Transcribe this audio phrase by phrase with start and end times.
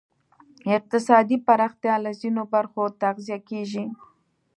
[0.77, 3.85] اقتصادي پراختیا له ځینو برخو تغذیه کېږی.